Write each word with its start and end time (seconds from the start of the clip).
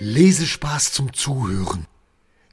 Lesespaß 0.00 0.92
zum 0.92 1.12
Zuhören. 1.12 1.88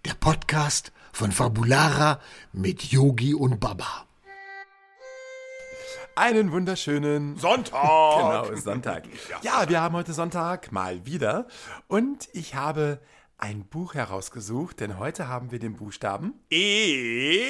Der 0.04 0.16
Podcast 0.16 0.92
von 1.14 1.32
Fabulara 1.32 2.20
mit 2.54 2.86
Yogi 2.86 3.36
und 3.36 3.60
Baba. 3.60 4.08
Einen 6.16 6.52
wunderschönen 6.52 7.38
Sonntag. 7.38 7.84
Genau, 8.48 8.56
Sonntag. 8.56 9.04
Ja, 9.44 9.70
wir 9.70 9.80
haben 9.80 9.96
heute 9.96 10.14
Sonntag 10.14 10.72
mal 10.72 11.06
wieder 11.06 11.48
und 11.88 12.30
ich 12.34 12.56
habe 12.56 13.00
ein 13.38 13.64
Buch 13.66 13.94
herausgesucht, 13.94 14.80
denn 14.80 14.98
heute 14.98 15.28
haben 15.28 15.52
wir 15.52 15.60
den 15.60 15.76
Buchstaben 15.76 16.34
E. 16.50 17.44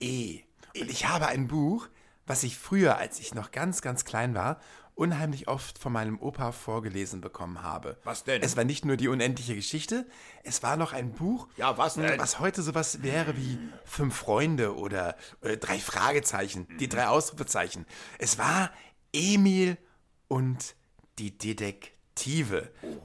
E. 0.00 0.40
Und 0.76 0.90
ich 0.90 1.06
habe 1.06 1.28
ein 1.28 1.46
Buch, 1.46 1.88
was 2.26 2.42
ich 2.42 2.58
früher, 2.58 2.96
als 2.96 3.20
ich 3.20 3.32
noch 3.32 3.52
ganz, 3.52 3.80
ganz 3.80 4.04
klein 4.04 4.34
war, 4.34 4.58
unheimlich 4.94 5.48
oft 5.48 5.78
von 5.78 5.92
meinem 5.92 6.18
Opa 6.20 6.52
vorgelesen 6.52 7.20
bekommen 7.20 7.62
habe. 7.62 7.98
Was 8.04 8.24
denn? 8.24 8.42
Es 8.42 8.56
war 8.56 8.64
nicht 8.64 8.84
nur 8.84 8.96
die 8.96 9.08
unendliche 9.08 9.54
Geschichte, 9.54 10.06
es 10.44 10.62
war 10.62 10.76
noch 10.76 10.92
ein 10.92 11.12
Buch, 11.12 11.48
Ja, 11.56 11.76
was 11.78 11.94
denn? 11.94 12.18
was 12.18 12.38
heute 12.40 12.62
sowas 12.62 13.02
wäre 13.02 13.36
wie 13.36 13.58
Fünf 13.84 14.14
Freunde 14.16 14.76
oder, 14.76 15.16
oder 15.42 15.56
drei 15.56 15.78
Fragezeichen, 15.78 16.66
die 16.78 16.88
drei 16.88 17.06
Ausrufezeichen. 17.08 17.86
Es 18.18 18.38
war 18.38 18.70
Emil 19.12 19.76
und 20.28 20.74
die 21.18 21.36
Detektive. 21.36 21.94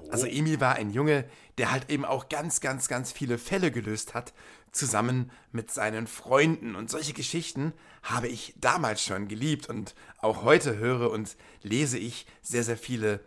Also 0.09 0.27
Emil 0.27 0.59
war 0.59 0.75
ein 0.75 0.91
Junge, 0.91 1.25
der 1.57 1.71
halt 1.71 1.89
eben 1.89 2.05
auch 2.05 2.29
ganz, 2.29 2.61
ganz, 2.61 2.87
ganz 2.87 3.11
viele 3.11 3.37
Fälle 3.37 3.71
gelöst 3.71 4.13
hat, 4.13 4.33
zusammen 4.71 5.31
mit 5.51 5.71
seinen 5.71 6.07
Freunden. 6.07 6.75
Und 6.75 6.89
solche 6.89 7.13
Geschichten 7.13 7.73
habe 8.03 8.27
ich 8.27 8.53
damals 8.57 9.01
schon 9.01 9.27
geliebt 9.27 9.69
und 9.69 9.95
auch 10.19 10.43
heute 10.43 10.77
höre 10.77 11.11
und 11.11 11.35
lese 11.63 11.97
ich 11.97 12.25
sehr, 12.41 12.63
sehr 12.63 12.77
viele 12.77 13.21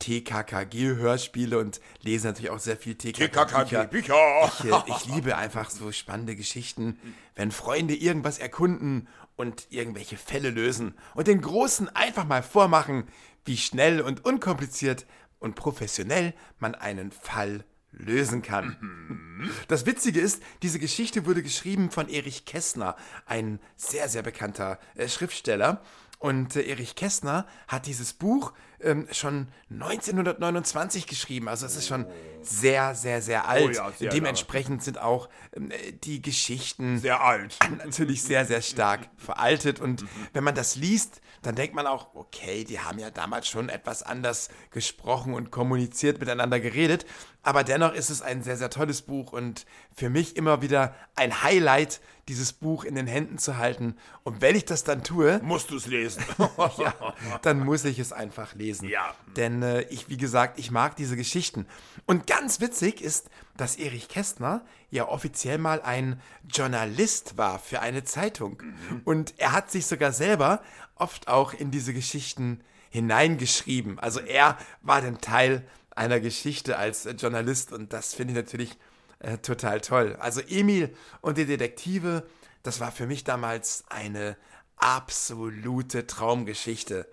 TKKG-Hörspiele 0.00 1.58
und 1.58 1.80
lese 2.02 2.28
natürlich 2.28 2.50
auch 2.50 2.58
sehr 2.58 2.76
viel 2.76 2.94
TKKG-Bücher. 2.94 3.46
TKKG-Bücher. 3.46 4.52
Ich, 4.58 4.64
äh, 4.64 4.80
ich 4.86 5.14
liebe 5.14 5.36
einfach 5.36 5.70
so 5.70 5.92
spannende 5.92 6.36
Geschichten, 6.36 6.98
wenn 7.34 7.50
Freunde 7.50 7.94
irgendwas 7.94 8.38
erkunden 8.38 9.08
und 9.36 9.66
irgendwelche 9.70 10.16
Fälle 10.16 10.50
lösen 10.50 10.94
und 11.14 11.26
den 11.26 11.40
Großen 11.40 11.88
einfach 11.94 12.24
mal 12.24 12.42
vormachen, 12.42 13.04
wie 13.44 13.56
schnell 13.56 14.00
und 14.00 14.24
unkompliziert 14.24 15.06
und 15.40 15.56
professionell 15.56 16.34
man 16.58 16.76
einen 16.76 17.10
Fall 17.10 17.64
lösen 17.92 18.42
kann. 18.42 19.50
Das 19.68 19.86
Witzige 19.86 20.20
ist, 20.20 20.42
diese 20.62 20.78
Geschichte 20.78 21.26
wurde 21.26 21.42
geschrieben 21.42 21.90
von 21.90 22.08
Erich 22.08 22.44
Kästner, 22.44 22.94
ein 23.26 23.58
sehr, 23.76 24.08
sehr 24.08 24.22
bekannter 24.22 24.78
äh, 24.94 25.08
Schriftsteller. 25.08 25.82
Und 26.18 26.54
äh, 26.54 26.62
Erich 26.62 26.94
Kästner 26.94 27.46
hat 27.66 27.86
dieses 27.86 28.12
Buch 28.12 28.52
ähm, 28.82 29.06
schon 29.12 29.48
1929 29.70 31.06
geschrieben. 31.06 31.48
Also 31.48 31.66
es 31.66 31.76
ist 31.76 31.86
schon 31.88 32.06
sehr, 32.42 32.94
sehr, 32.94 33.22
sehr 33.22 33.48
alt. 33.48 33.64
Oh 33.64 33.70
ja, 33.70 33.92
sehr 33.98 34.10
Dementsprechend 34.10 34.82
sind 34.82 34.98
auch 34.98 35.28
äh, 35.52 35.92
die 35.92 36.22
Geschichten 36.22 36.98
Sehr 36.98 37.22
alt. 37.22 37.58
natürlich 37.84 38.22
sehr, 38.22 38.44
sehr 38.44 38.62
stark 38.62 39.08
veraltet. 39.16 39.80
Und 39.80 40.04
wenn 40.32 40.44
man 40.44 40.54
das 40.54 40.76
liest, 40.76 41.20
dann 41.42 41.54
denkt 41.54 41.74
man 41.74 41.86
auch, 41.86 42.14
okay, 42.14 42.64
die 42.64 42.80
haben 42.80 42.98
ja 42.98 43.10
damals 43.10 43.48
schon 43.48 43.68
etwas 43.68 44.02
anders 44.02 44.48
gesprochen 44.70 45.34
und 45.34 45.50
kommuniziert, 45.50 46.20
miteinander 46.20 46.60
geredet. 46.60 47.06
Aber 47.42 47.64
dennoch 47.64 47.94
ist 47.94 48.10
es 48.10 48.20
ein 48.20 48.42
sehr, 48.42 48.56
sehr 48.56 48.68
tolles 48.68 49.02
Buch 49.02 49.32
und 49.32 49.64
für 49.94 50.10
mich 50.10 50.36
immer 50.36 50.60
wieder 50.60 50.94
ein 51.16 51.42
Highlight, 51.42 52.00
dieses 52.28 52.52
Buch 52.52 52.84
in 52.84 52.94
den 52.94 53.06
Händen 53.06 53.38
zu 53.38 53.56
halten. 53.56 53.96
Und 54.22 54.40
wenn 54.40 54.54
ich 54.54 54.64
das 54.64 54.84
dann 54.84 55.02
tue, 55.02 55.40
Musst 55.42 55.70
du 55.70 55.76
es 55.76 55.86
lesen. 55.86 56.22
ja, 56.78 56.94
dann 57.42 57.60
muss 57.60 57.84
ich 57.84 57.98
es 57.98 58.12
einfach 58.12 58.54
lesen. 58.54 58.69
Ja. 58.88 59.14
Denn 59.36 59.62
äh, 59.62 59.82
ich, 59.82 60.08
wie 60.08 60.16
gesagt, 60.16 60.58
ich 60.58 60.70
mag 60.70 60.96
diese 60.96 61.16
Geschichten. 61.16 61.66
Und 62.06 62.26
ganz 62.26 62.60
witzig 62.60 63.00
ist, 63.00 63.28
dass 63.56 63.76
Erich 63.76 64.08
Kästner 64.08 64.64
ja 64.90 65.08
offiziell 65.08 65.58
mal 65.58 65.82
ein 65.82 66.20
Journalist 66.48 67.36
war 67.36 67.58
für 67.58 67.80
eine 67.80 68.04
Zeitung. 68.04 68.62
Und 69.04 69.34
er 69.38 69.52
hat 69.52 69.70
sich 69.70 69.86
sogar 69.86 70.12
selber 70.12 70.62
oft 70.94 71.28
auch 71.28 71.52
in 71.52 71.70
diese 71.70 71.92
Geschichten 71.92 72.60
hineingeschrieben. 72.90 73.98
Also 73.98 74.20
er 74.20 74.58
war 74.82 75.00
dann 75.00 75.20
Teil 75.20 75.66
einer 75.94 76.20
Geschichte 76.20 76.76
als 76.76 77.06
äh, 77.06 77.12
Journalist 77.12 77.72
und 77.72 77.92
das 77.92 78.14
finde 78.14 78.32
ich 78.32 78.36
natürlich 78.36 78.78
äh, 79.20 79.38
total 79.38 79.80
toll. 79.80 80.16
Also 80.18 80.40
Emil 80.40 80.94
und 81.20 81.38
die 81.38 81.46
Detektive, 81.46 82.26
das 82.62 82.80
war 82.80 82.92
für 82.92 83.06
mich 83.06 83.24
damals 83.24 83.84
eine 83.88 84.36
absolute 84.76 86.06
Traumgeschichte. 86.06 87.06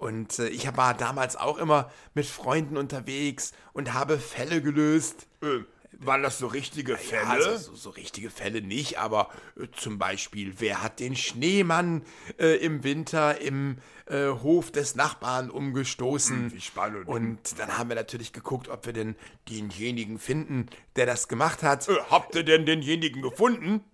Und 0.00 0.38
äh, 0.38 0.48
ich 0.48 0.66
war 0.78 0.94
damals 0.94 1.36
auch 1.36 1.58
immer 1.58 1.90
mit 2.14 2.24
Freunden 2.24 2.78
unterwegs 2.78 3.52
und 3.74 3.92
habe 3.92 4.18
Fälle 4.18 4.62
gelöst. 4.62 5.26
Äh, 5.42 5.58
Waren 5.98 6.22
das 6.22 6.38
so 6.38 6.46
richtige 6.46 6.96
Fälle? 6.96 7.22
Ja, 7.22 7.28
also 7.28 7.56
so, 7.58 7.74
so 7.74 7.90
richtige 7.90 8.30
Fälle 8.30 8.62
nicht, 8.62 8.98
aber 8.98 9.28
äh, 9.60 9.66
zum 9.76 9.98
Beispiel, 9.98 10.54
wer 10.58 10.82
hat 10.82 11.00
den 11.00 11.16
Schneemann 11.16 12.00
äh, 12.38 12.56
im 12.64 12.82
Winter 12.82 13.42
im 13.42 13.76
äh, 14.06 14.28
Hof 14.28 14.72
des 14.72 14.94
Nachbarn 14.94 15.50
umgestoßen? 15.50 16.44
Hm, 16.44 16.52
wie 16.54 16.60
spannend. 16.62 17.06
Und 17.06 17.58
dann 17.58 17.76
haben 17.76 17.90
wir 17.90 17.96
natürlich 17.96 18.32
geguckt, 18.32 18.68
ob 18.68 18.86
wir 18.86 18.94
denn 18.94 19.16
denjenigen 19.50 20.18
finden, 20.18 20.64
der 20.96 21.04
das 21.04 21.28
gemacht 21.28 21.62
hat. 21.62 21.90
Äh, 21.90 21.96
Habt 22.08 22.34
ihr 22.34 22.42
denn 22.44 22.64
denjenigen 22.64 23.20
gefunden? 23.20 23.84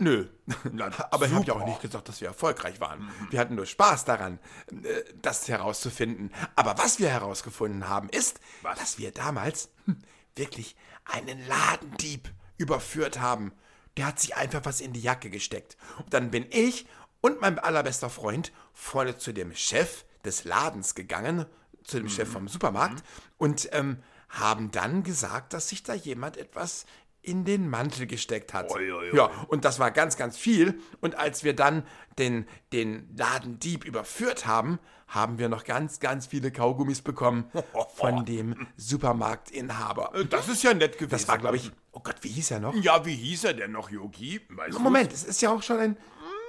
Nö. 0.00 0.26
Aber 1.10 1.26
ich 1.26 1.32
habe 1.32 1.44
ja 1.44 1.54
auch 1.54 1.66
nicht 1.66 1.82
gesagt, 1.82 2.08
dass 2.08 2.22
wir 2.22 2.28
erfolgreich 2.28 2.80
waren. 2.80 3.06
Wir 3.28 3.38
hatten 3.38 3.54
nur 3.54 3.66
Spaß 3.66 4.06
daran, 4.06 4.38
äh, 4.82 5.02
das 5.20 5.46
herauszufinden. 5.46 6.32
Aber 6.56 6.78
was 6.78 6.98
wir 6.98 7.10
herausgefunden 7.10 7.86
haben, 7.86 8.08
ist, 8.08 8.40
dass 8.62 8.98
wir 8.98 9.12
damals 9.12 9.68
hm, 9.84 9.98
wirklich 10.36 10.74
einen 11.04 11.46
Ladendieb 11.46 12.32
überführt 12.56 13.20
haben. 13.20 13.52
Der 13.98 14.06
hat 14.06 14.20
sich 14.20 14.34
einfach 14.36 14.64
was 14.64 14.80
in 14.80 14.94
die 14.94 15.02
Jacke 15.02 15.28
gesteckt. 15.28 15.76
Und 15.98 16.14
dann 16.14 16.30
bin 16.30 16.46
ich 16.48 16.86
und 17.20 17.42
mein 17.42 17.58
allerbester 17.58 18.08
Freund 18.08 18.52
vorne 18.72 19.18
zu 19.18 19.34
dem 19.34 19.54
Chef 19.54 20.06
des 20.24 20.44
Ladens 20.44 20.94
gegangen, 20.94 21.44
zu 21.84 21.98
dem 21.98 22.08
Chef 22.08 22.30
vom 22.30 22.48
Supermarkt, 22.48 23.04
und 23.36 23.68
ähm, 23.72 24.02
haben 24.30 24.70
dann 24.70 25.02
gesagt, 25.02 25.52
dass 25.52 25.68
sich 25.68 25.82
da 25.82 25.92
jemand 25.92 26.38
etwas 26.38 26.86
in 27.22 27.44
den 27.44 27.68
Mantel 27.68 28.06
gesteckt 28.06 28.54
hat. 28.54 28.70
Oi, 28.70 28.92
oi, 28.92 29.10
oi. 29.10 29.16
Ja, 29.16 29.30
und 29.48 29.64
das 29.64 29.78
war 29.78 29.90
ganz, 29.90 30.16
ganz 30.16 30.36
viel. 30.38 30.80
Und 31.00 31.16
als 31.16 31.44
wir 31.44 31.54
dann 31.54 31.84
den, 32.18 32.46
den 32.72 33.08
Ladendieb 33.16 33.84
überführt 33.84 34.46
haben, 34.46 34.78
haben 35.06 35.38
wir 35.38 35.48
noch 35.48 35.64
ganz, 35.64 35.98
ganz 36.00 36.26
viele 36.26 36.50
Kaugummis 36.52 37.02
bekommen 37.02 37.44
von 37.94 38.24
dem 38.24 38.68
Supermarktinhaber. 38.76 40.14
Äh, 40.14 40.24
Das 40.26 40.48
ist 40.48 40.62
ja 40.62 40.72
nett 40.74 40.94
gewesen. 40.94 41.10
Das 41.10 41.28
war, 41.28 41.38
glaube 41.38 41.56
ich, 41.56 41.70
oh 41.92 42.00
Gott, 42.00 42.16
wie 42.22 42.28
hieß 42.28 42.52
er 42.52 42.60
noch? 42.60 42.74
Ja, 42.74 43.04
wie 43.04 43.14
hieß 43.16 43.44
er 43.44 43.54
denn 43.54 43.72
noch, 43.72 43.90
Yogi? 43.90 44.40
Weißt? 44.48 44.78
Moment, 44.78 45.12
es 45.12 45.24
ist 45.24 45.42
ja 45.42 45.50
auch 45.52 45.62
schon 45.62 45.78
ein, 45.78 45.96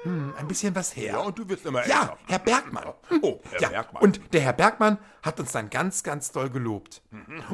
hm, 0.03 0.33
ein 0.37 0.47
bisschen 0.47 0.73
was 0.75 0.95
her. 0.95 1.13
Ja, 1.13 1.19
und 1.19 1.37
du 1.37 1.47
wirst 1.49 1.65
immer 1.65 1.85
Ja. 1.87 2.17
Herr 2.27 2.39
Bergmann. 2.39 2.85
Oh, 3.21 3.39
Herr 3.51 3.61
ja, 3.61 3.69
Bergmann. 3.69 4.03
Und 4.03 4.21
der 4.33 4.41
Herr 4.41 4.53
Bergmann 4.53 4.97
hat 5.21 5.39
uns 5.39 5.51
dann 5.51 5.69
ganz, 5.69 6.03
ganz 6.03 6.31
doll 6.31 6.49
gelobt. 6.49 7.01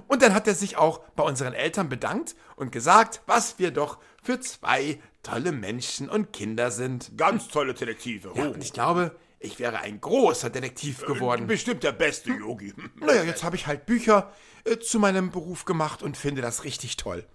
Und 0.08 0.22
dann 0.22 0.34
hat 0.34 0.47
er 0.47 0.56
sich 0.56 0.78
auch 0.78 1.00
bei 1.16 1.24
unseren 1.24 1.53
Eltern 1.53 1.90
bedankt 1.90 2.36
und 2.56 2.72
gesagt, 2.72 3.22
was 3.25 3.59
wir 3.59 3.72
doch 3.72 3.97
für 4.24 4.40
zwei 4.40 5.00
tolle 5.24 5.52
Menschen 5.52 6.09
und 6.09 6.31
Kinder 6.31 6.72
sind. 6.72 7.18
Ganz 7.18 7.50
tolle 7.50 7.74
Detektive. 7.74 8.31
Ja, 8.36 8.46
Oh. 8.46 8.52
und 8.53 8.63
ich 8.63 8.72
glaube, 8.72 9.16
ich 9.40 9.59
wäre 9.59 9.80
ein 9.80 10.00
großer 10.02 10.50
Detektiv 10.50 11.06
geworden. 11.06 11.47
Bestimmt 11.47 11.84
der 11.84 11.91
beste 11.91 12.31
Yogi. 12.31 12.74
Naja, 13.00 13.24
jetzt 13.24 13.44
habe 13.44 13.56
ich 13.57 13.68
halt 13.68 13.86
Bücher 13.86 14.31
äh, 14.63 14.78
zu 14.80 15.00
meinem 15.00 15.31
Beruf 15.31 15.66
gemacht 15.66 16.02
und 16.02 16.16
finde 16.18 16.41
das 16.41 16.63
richtig 16.63 16.96
toll. 16.97 17.25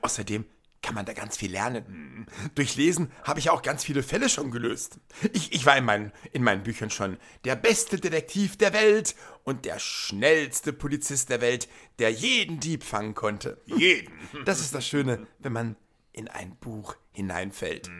Außerdem 0.00 0.44
kann 0.92 0.96
man 0.96 1.06
da 1.06 1.14
ganz 1.14 1.38
viel 1.38 1.50
lernen. 1.50 2.26
Durch 2.54 2.76
Lesen 2.76 3.10
habe 3.24 3.40
ich 3.40 3.48
auch 3.48 3.62
ganz 3.62 3.82
viele 3.82 4.02
Fälle 4.02 4.28
schon 4.28 4.50
gelöst. 4.50 5.00
Ich, 5.32 5.54
ich 5.54 5.64
war 5.64 5.74
in 5.78 5.86
meinen, 5.86 6.12
in 6.32 6.42
meinen 6.42 6.62
Büchern 6.62 6.90
schon 6.90 7.16
der 7.46 7.56
beste 7.56 7.98
Detektiv 7.98 8.58
der 8.58 8.74
Welt 8.74 9.14
und 9.42 9.64
der 9.64 9.78
schnellste 9.78 10.74
Polizist 10.74 11.30
der 11.30 11.40
Welt, 11.40 11.66
der 11.98 12.10
jeden 12.10 12.60
Dieb 12.60 12.84
fangen 12.84 13.14
konnte. 13.14 13.58
Jeden. 13.64 14.12
Das 14.44 14.60
ist 14.60 14.74
das 14.74 14.86
Schöne, 14.86 15.26
wenn 15.38 15.52
man 15.54 15.76
in 16.12 16.28
ein 16.28 16.56
Buch 16.56 16.96
hineinfällt. 17.12 17.90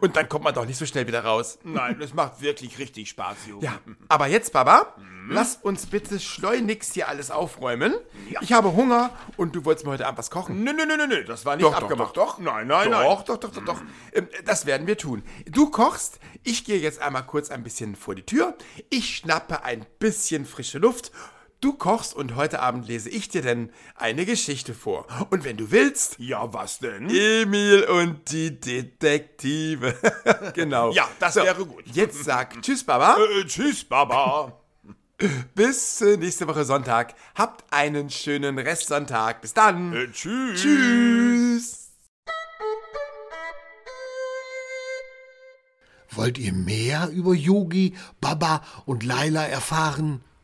Und 0.00 0.16
dann 0.16 0.28
kommt 0.28 0.44
man 0.44 0.54
doch 0.54 0.66
nicht 0.66 0.78
so 0.78 0.86
schnell 0.86 1.06
wieder 1.06 1.24
raus. 1.24 1.58
Nein, 1.64 1.98
das 1.98 2.14
macht 2.14 2.40
wirklich 2.40 2.78
richtig 2.78 3.08
Spaß, 3.10 3.36
Yogi. 3.48 3.64
Ja, 3.66 3.78
aber 4.08 4.26
jetzt, 4.26 4.52
Baba, 4.52 4.94
lass 5.28 5.56
uns 5.56 5.86
bitte 5.86 6.20
schleunigst 6.20 6.94
hier 6.94 7.08
alles 7.08 7.30
aufräumen. 7.30 7.94
Ich 8.40 8.52
habe 8.52 8.72
Hunger 8.74 9.10
und 9.36 9.54
du 9.56 9.64
wolltest 9.64 9.84
mir 9.86 9.92
heute 9.92 10.06
Abend 10.06 10.18
was 10.18 10.30
kochen. 10.30 10.62
Nö, 10.64 10.72
nö, 10.72 10.86
nö, 10.86 10.96
nö, 10.96 11.06
nö, 11.06 11.24
das 11.24 11.44
war 11.44 11.56
nicht 11.56 11.64
Doch, 11.64 11.74
doch, 11.74 11.82
abgemacht. 11.82 12.16
doch, 12.16 12.36
doch. 12.36 12.38
Nein, 12.38 12.66
nein, 12.66 12.90
doch, 12.90 12.98
nein. 12.98 13.08
doch, 13.26 13.38
doch, 13.38 13.50
doch, 13.52 13.64
doch. 13.64 13.82
Ähm, 14.12 14.28
Das 14.44 14.66
werden 14.66 14.86
wir 14.86 14.96
tun. 14.98 15.22
Du 15.46 15.70
kochst, 15.70 16.18
ich 16.42 16.64
gehe 16.64 16.78
jetzt 16.78 17.00
einmal 17.00 17.24
kurz 17.24 17.50
ein 17.50 17.62
bisschen 17.62 17.96
vor 17.96 18.14
die 18.14 18.24
Tür. 18.26 18.56
Ich 18.90 19.16
schnappe 19.16 19.64
ein 19.64 19.84
bisschen 19.98 20.44
frische 20.44 20.78
Luft. 20.78 21.10
Du 21.64 21.72
kochst 21.72 22.14
und 22.14 22.36
heute 22.36 22.60
Abend 22.60 22.88
lese 22.88 23.08
ich 23.08 23.30
dir 23.30 23.40
denn 23.40 23.70
eine 23.94 24.26
Geschichte 24.26 24.74
vor. 24.74 25.06
Und 25.30 25.44
wenn 25.44 25.56
du 25.56 25.70
willst. 25.70 26.16
Ja, 26.18 26.52
was 26.52 26.78
denn? 26.78 27.08
Emil 27.08 27.84
und 27.84 28.30
die 28.30 28.60
Detektive. 28.60 29.96
genau. 30.54 30.92
Ja, 30.92 31.08
das 31.18 31.32
so, 31.32 31.42
wäre 31.42 31.64
gut. 31.64 31.84
Jetzt 31.86 32.22
sag 32.22 32.60
Tschüss, 32.60 32.84
Baba. 32.84 33.16
Äh, 33.16 33.40
äh 33.40 33.46
tschüss, 33.46 33.82
Baba. 33.82 34.60
Bis 35.54 36.02
äh, 36.02 36.18
nächste 36.18 36.46
Woche 36.46 36.66
Sonntag. 36.66 37.14
Habt 37.34 37.64
einen 37.72 38.10
schönen 38.10 38.58
Restsonntag. 38.58 39.40
Bis 39.40 39.54
dann. 39.54 39.94
Äh, 39.94 40.10
tschüss. 40.10 40.60
Tschüss. 40.60 41.92
Wollt 46.10 46.36
ihr 46.36 46.52
mehr 46.52 47.08
über 47.08 47.32
Yogi, 47.32 47.96
Baba 48.20 48.60
und 48.84 49.02
Laila 49.02 49.46
erfahren? 49.46 50.22